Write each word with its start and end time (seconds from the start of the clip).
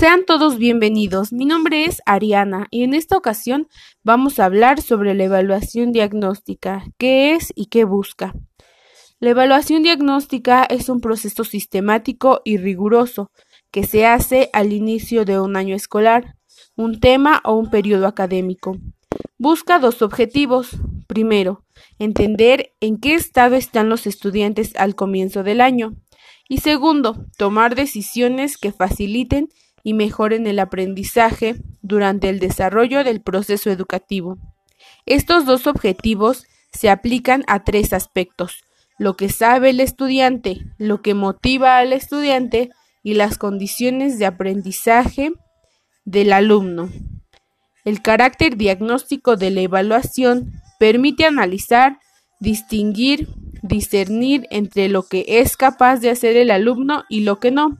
Sean 0.00 0.24
todos 0.24 0.56
bienvenidos. 0.56 1.30
Mi 1.30 1.44
nombre 1.44 1.84
es 1.84 2.00
Ariana 2.06 2.68
y 2.70 2.84
en 2.84 2.94
esta 2.94 3.18
ocasión 3.18 3.68
vamos 4.02 4.38
a 4.38 4.46
hablar 4.46 4.80
sobre 4.80 5.12
la 5.12 5.24
evaluación 5.24 5.92
diagnóstica, 5.92 6.86
qué 6.96 7.34
es 7.34 7.52
y 7.54 7.66
qué 7.66 7.84
busca. 7.84 8.32
La 9.18 9.28
evaluación 9.28 9.82
diagnóstica 9.82 10.64
es 10.64 10.88
un 10.88 11.02
proceso 11.02 11.44
sistemático 11.44 12.40
y 12.46 12.56
riguroso 12.56 13.30
que 13.70 13.84
se 13.84 14.06
hace 14.06 14.48
al 14.54 14.72
inicio 14.72 15.26
de 15.26 15.38
un 15.38 15.54
año 15.54 15.76
escolar, 15.76 16.34
un 16.76 16.98
tema 16.98 17.42
o 17.44 17.52
un 17.52 17.68
periodo 17.68 18.06
académico. 18.06 18.78
Busca 19.36 19.78
dos 19.78 20.00
objetivos. 20.00 20.78
Primero, 21.08 21.66
entender 21.98 22.72
en 22.80 22.96
qué 22.96 23.16
estado 23.16 23.54
están 23.54 23.90
los 23.90 24.06
estudiantes 24.06 24.74
al 24.76 24.94
comienzo 24.94 25.42
del 25.42 25.60
año. 25.60 25.92
Y 26.48 26.58
segundo, 26.58 27.26
tomar 27.36 27.74
decisiones 27.74 28.56
que 28.56 28.72
faciliten 28.72 29.50
y 29.82 29.94
mejoren 29.94 30.46
el 30.46 30.58
aprendizaje 30.58 31.56
durante 31.82 32.28
el 32.28 32.38
desarrollo 32.38 33.04
del 33.04 33.20
proceso 33.20 33.70
educativo. 33.70 34.38
Estos 35.06 35.46
dos 35.46 35.66
objetivos 35.66 36.46
se 36.72 36.90
aplican 36.90 37.44
a 37.46 37.64
tres 37.64 37.92
aspectos, 37.92 38.64
lo 38.98 39.16
que 39.16 39.28
sabe 39.28 39.70
el 39.70 39.80
estudiante, 39.80 40.58
lo 40.78 41.02
que 41.02 41.14
motiva 41.14 41.78
al 41.78 41.92
estudiante 41.92 42.70
y 43.02 43.14
las 43.14 43.38
condiciones 43.38 44.18
de 44.18 44.26
aprendizaje 44.26 45.32
del 46.04 46.32
alumno. 46.32 46.90
El 47.84 48.02
carácter 48.02 48.56
diagnóstico 48.56 49.36
de 49.36 49.50
la 49.50 49.62
evaluación 49.62 50.52
permite 50.78 51.24
analizar, 51.24 51.98
distinguir, 52.40 53.28
discernir 53.62 54.46
entre 54.50 54.88
lo 54.88 55.04
que 55.04 55.24
es 55.26 55.56
capaz 55.56 55.96
de 55.96 56.10
hacer 56.10 56.36
el 56.36 56.50
alumno 56.50 57.04
y 57.08 57.20
lo 57.20 57.40
que 57.40 57.50
no. 57.50 57.78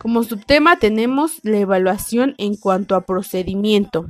Como 0.00 0.22
subtema 0.22 0.78
tenemos 0.78 1.40
la 1.42 1.58
evaluación 1.58 2.34
en 2.38 2.56
cuanto 2.56 2.94
a 2.94 3.04
procedimiento. 3.04 4.06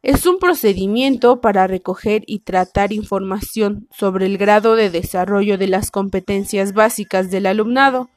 Es 0.00 0.26
un 0.26 0.38
procedimiento 0.38 1.40
para 1.40 1.66
recoger 1.66 2.22
y 2.28 2.38
tratar 2.44 2.92
información 2.92 3.88
sobre 3.90 4.26
el 4.26 4.38
grado 4.38 4.76
de 4.76 4.90
desarrollo 4.90 5.58
de 5.58 5.66
las 5.66 5.90
competencias 5.90 6.72
básicas 6.72 7.32
del 7.32 7.46
alumnado, 7.46 8.10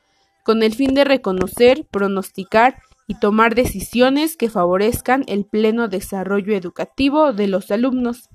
con 0.44 0.62
el 0.62 0.76
fin 0.76 0.94
de 0.94 1.06
reconocer, 1.06 1.88
pronosticar 1.90 2.78
y 3.08 3.16
tomar 3.16 3.56
decisiones 3.56 4.38
que 4.38 4.52
favorezcan 4.52 5.24
el 5.26 5.44
pleno 5.44 5.88
desarrollo 5.88 6.56
educativo 6.56 7.34
de 7.34 7.48
los 7.48 7.72
alumnos. 7.72 8.30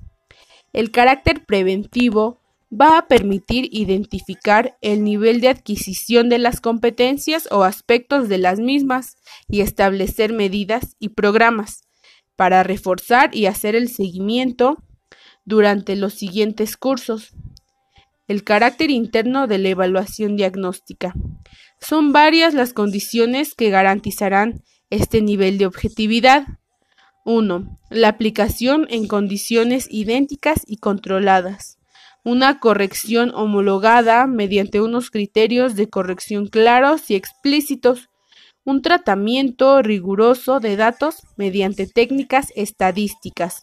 El 0.73 0.91
carácter 0.91 1.45
preventivo 1.45 2.40
va 2.71 2.97
a 2.97 3.07
permitir 3.07 3.67
identificar 3.71 4.77
el 4.81 5.03
nivel 5.03 5.41
de 5.41 5.49
adquisición 5.49 6.29
de 6.29 6.39
las 6.39 6.61
competencias 6.61 7.49
o 7.51 7.63
aspectos 7.63 8.29
de 8.29 8.37
las 8.37 8.59
mismas 8.59 9.17
y 9.49 9.61
establecer 9.61 10.31
medidas 10.31 10.95
y 10.99 11.09
programas 11.09 11.81
para 12.37 12.63
reforzar 12.63 13.35
y 13.35 13.45
hacer 13.45 13.75
el 13.75 13.89
seguimiento 13.89 14.77
durante 15.43 15.95
los 15.95 16.13
siguientes 16.13 16.77
cursos. 16.77 17.33
El 18.27 18.43
carácter 18.45 18.89
interno 18.89 19.47
de 19.47 19.57
la 19.57 19.69
evaluación 19.69 20.37
diagnóstica. 20.37 21.13
Son 21.81 22.13
varias 22.13 22.53
las 22.53 22.71
condiciones 22.71 23.53
que 23.53 23.69
garantizarán 23.69 24.63
este 24.89 25.21
nivel 25.21 25.57
de 25.57 25.65
objetividad. 25.65 26.45
1. 27.25 27.79
La 27.89 28.07
aplicación 28.07 28.87
en 28.89 29.07
condiciones 29.07 29.87
idénticas 29.89 30.61
y 30.65 30.77
controladas 30.77 31.80
una 32.23 32.59
corrección 32.59 33.31
homologada 33.33 34.27
mediante 34.27 34.81
unos 34.81 35.09
criterios 35.09 35.75
de 35.75 35.89
corrección 35.89 36.47
claros 36.47 37.09
y 37.09 37.15
explícitos, 37.15 38.09
un 38.63 38.81
tratamiento 38.81 39.81
riguroso 39.81 40.59
de 40.59 40.75
datos 40.75 41.17
mediante 41.35 41.87
técnicas 41.87 42.53
estadísticas. 42.55 43.61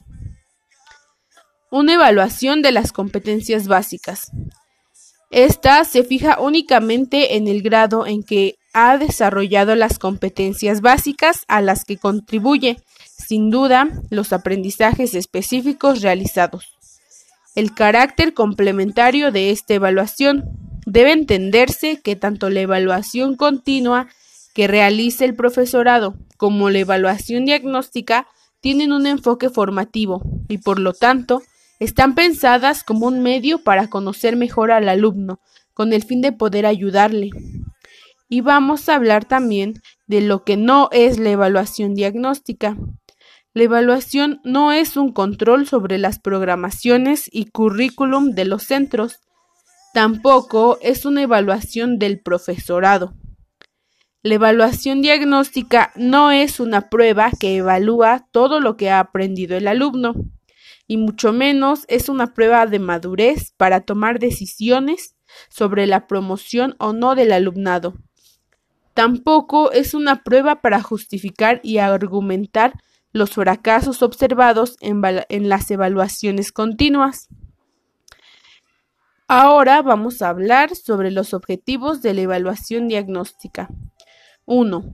Una 1.70 1.94
evaluación 1.94 2.62
de 2.62 2.72
las 2.72 2.92
competencias 2.92 3.68
básicas. 3.68 4.32
Esta 5.30 5.84
se 5.84 6.02
fija 6.02 6.40
únicamente 6.40 7.36
en 7.36 7.46
el 7.46 7.62
grado 7.62 8.06
en 8.06 8.22
que 8.22 8.56
ha 8.72 8.96
desarrollado 8.96 9.74
las 9.74 9.98
competencias 9.98 10.80
básicas 10.80 11.44
a 11.48 11.60
las 11.60 11.84
que 11.84 11.98
contribuye, 11.98 12.78
sin 13.04 13.50
duda, 13.50 13.88
los 14.10 14.32
aprendizajes 14.32 15.14
específicos 15.14 16.00
realizados. 16.00 16.77
El 17.54 17.74
carácter 17.74 18.34
complementario 18.34 19.32
de 19.32 19.50
esta 19.50 19.74
evaluación 19.74 20.44
debe 20.86 21.12
entenderse 21.12 22.00
que 22.00 22.16
tanto 22.16 22.50
la 22.50 22.60
evaluación 22.60 23.36
continua 23.36 24.08
que 24.54 24.66
realice 24.66 25.24
el 25.24 25.34
profesorado 25.34 26.14
como 26.36 26.70
la 26.70 26.78
evaluación 26.78 27.44
diagnóstica 27.44 28.26
tienen 28.60 28.92
un 28.92 29.06
enfoque 29.06 29.50
formativo 29.50 30.22
y 30.48 30.58
por 30.58 30.78
lo 30.78 30.92
tanto 30.92 31.42
están 31.78 32.14
pensadas 32.14 32.82
como 32.82 33.06
un 33.06 33.22
medio 33.22 33.62
para 33.62 33.88
conocer 33.88 34.36
mejor 34.36 34.72
al 34.72 34.88
alumno 34.88 35.40
con 35.74 35.92
el 35.92 36.02
fin 36.02 36.20
de 36.22 36.32
poder 36.32 36.66
ayudarle. 36.66 37.30
Y 38.28 38.40
vamos 38.40 38.88
a 38.88 38.96
hablar 38.96 39.24
también 39.24 39.80
de 40.06 40.20
lo 40.20 40.44
que 40.44 40.56
no 40.56 40.88
es 40.90 41.18
la 41.18 41.30
evaluación 41.30 41.94
diagnóstica. 41.94 42.76
La 43.58 43.64
evaluación 43.64 44.40
no 44.44 44.70
es 44.70 44.96
un 44.96 45.12
control 45.12 45.66
sobre 45.66 45.98
las 45.98 46.20
programaciones 46.20 47.28
y 47.32 47.46
currículum 47.46 48.30
de 48.30 48.44
los 48.44 48.62
centros, 48.62 49.18
tampoco 49.92 50.78
es 50.80 51.04
una 51.04 51.22
evaluación 51.22 51.98
del 51.98 52.20
profesorado. 52.20 53.14
La 54.22 54.36
evaluación 54.36 55.02
diagnóstica 55.02 55.90
no 55.96 56.30
es 56.30 56.60
una 56.60 56.88
prueba 56.88 57.32
que 57.32 57.56
evalúa 57.56 58.28
todo 58.30 58.60
lo 58.60 58.76
que 58.76 58.90
ha 58.90 59.00
aprendido 59.00 59.56
el 59.56 59.66
alumno, 59.66 60.14
y 60.86 60.96
mucho 60.96 61.32
menos 61.32 61.84
es 61.88 62.08
una 62.08 62.34
prueba 62.34 62.64
de 62.66 62.78
madurez 62.78 63.54
para 63.56 63.80
tomar 63.80 64.20
decisiones 64.20 65.16
sobre 65.48 65.88
la 65.88 66.06
promoción 66.06 66.76
o 66.78 66.92
no 66.92 67.16
del 67.16 67.32
alumnado. 67.32 67.94
Tampoco 68.94 69.72
es 69.72 69.94
una 69.94 70.22
prueba 70.22 70.60
para 70.60 70.80
justificar 70.80 71.60
y 71.64 71.78
argumentar 71.78 72.74
los 73.12 73.30
fracasos 73.30 74.02
observados 74.02 74.76
en, 74.80 75.48
las 75.48 75.70
evaluaciones 75.70 76.52
continuas. 76.52 77.28
Ahora 79.26 79.82
vamos 79.82 80.22
a 80.22 80.30
hablar 80.30 80.74
sobre 80.74 81.10
los 81.10 81.34
objetivos 81.34 82.02
de 82.02 82.14
la 82.14 82.22
evaluación 82.22 82.88
diagnóstica. 82.88 83.68
1. 84.46 84.84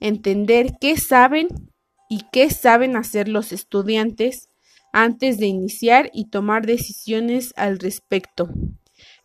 Entender 0.00 0.74
qué 0.80 0.96
saben 0.96 1.48
y 2.08 2.22
qué 2.32 2.50
saben 2.50 2.96
hacer 2.96 3.28
los 3.28 3.52
estudiantes 3.52 4.48
antes 4.92 5.38
de 5.38 5.46
iniciar 5.46 6.10
y 6.12 6.26
tomar 6.26 6.66
decisiones 6.66 7.52
al 7.56 7.78
respecto, 7.78 8.48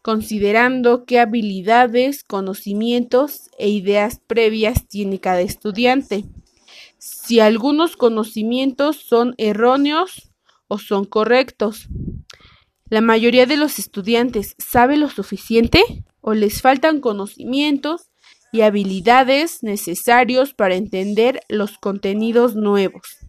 considerando 0.02 1.06
qué 1.06 1.20
habilidades, 1.20 2.24
conocimientos 2.24 3.50
e 3.58 3.70
ideas 3.70 4.20
previas 4.28 4.88
tiene 4.88 5.20
cada 5.20 5.42
estudiante 5.42 6.26
si 7.24 7.40
algunos 7.40 7.96
conocimientos 7.96 8.98
son 8.98 9.34
erróneos 9.38 10.34
o 10.68 10.78
son 10.78 11.06
correctos. 11.06 11.88
La 12.90 13.00
mayoría 13.00 13.46
de 13.46 13.56
los 13.56 13.80
estudiantes 13.80 14.56
sabe 14.58 14.98
lo 14.98 15.10
suficiente 15.10 15.82
o 16.20 16.34
les 16.34 16.62
faltan 16.62 17.00
conocimientos 17.00 18.10
y 18.52 18.62
habilidades 18.62 19.64
necesarios 19.64 20.54
para 20.54 20.76
entender 20.76 21.40
los 21.48 21.78
contenidos 21.78 22.56
nuevos. 22.56 23.20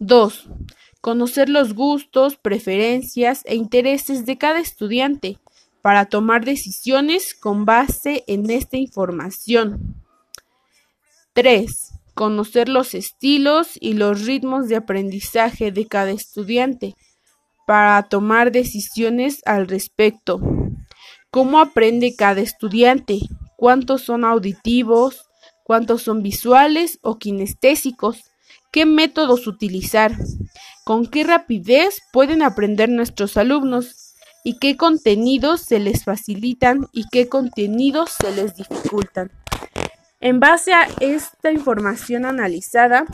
2. 0.00 0.48
Conocer 1.00 1.48
los 1.48 1.72
gustos, 1.72 2.36
preferencias 2.36 3.42
e 3.44 3.54
intereses 3.54 4.26
de 4.26 4.38
cada 4.38 4.58
estudiante 4.58 5.38
para 5.82 6.06
tomar 6.06 6.44
decisiones 6.44 7.32
con 7.32 7.64
base 7.64 8.24
en 8.26 8.50
esta 8.50 8.76
información. 8.76 10.02
3 11.32 11.95
conocer 12.16 12.70
los 12.70 12.94
estilos 12.94 13.72
y 13.78 13.92
los 13.92 14.24
ritmos 14.24 14.68
de 14.68 14.76
aprendizaje 14.76 15.70
de 15.70 15.86
cada 15.86 16.10
estudiante 16.10 16.94
para 17.66 18.02
tomar 18.04 18.52
decisiones 18.52 19.42
al 19.44 19.68
respecto. 19.68 20.40
¿Cómo 21.30 21.60
aprende 21.60 22.16
cada 22.16 22.40
estudiante? 22.40 23.18
¿Cuántos 23.56 24.00
son 24.00 24.24
auditivos? 24.24 25.26
¿Cuántos 25.62 26.02
son 26.02 26.22
visuales 26.22 26.98
o 27.02 27.18
kinestésicos? 27.18 28.22
¿Qué 28.72 28.86
métodos 28.86 29.46
utilizar? 29.46 30.12
¿Con 30.84 31.06
qué 31.06 31.22
rapidez 31.22 32.00
pueden 32.14 32.42
aprender 32.42 32.88
nuestros 32.88 33.36
alumnos? 33.36 34.14
¿Y 34.42 34.58
qué 34.58 34.78
contenidos 34.78 35.60
se 35.60 35.80
les 35.80 36.04
facilitan 36.04 36.86
y 36.92 37.04
qué 37.12 37.28
contenidos 37.28 38.10
se 38.18 38.32
les 38.32 38.56
dificultan? 38.56 39.30
En 40.20 40.40
base 40.40 40.72
a 40.72 40.88
esta 41.00 41.52
información 41.52 42.24
analizada, 42.24 43.04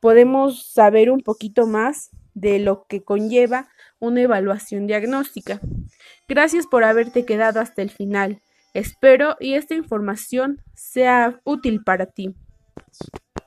podemos 0.00 0.72
saber 0.72 1.10
un 1.10 1.20
poquito 1.20 1.66
más 1.66 2.10
de 2.34 2.60
lo 2.60 2.86
que 2.88 3.02
conlleva 3.02 3.68
una 3.98 4.22
evaluación 4.22 4.86
diagnóstica. 4.86 5.60
Gracias 6.28 6.66
por 6.66 6.84
haberte 6.84 7.24
quedado 7.24 7.60
hasta 7.60 7.82
el 7.82 7.90
final. 7.90 8.40
Espero 8.72 9.36
y 9.40 9.54
esta 9.54 9.74
información 9.74 10.62
sea 10.74 11.40
útil 11.44 11.82
para 11.82 12.06
ti. 12.06 12.34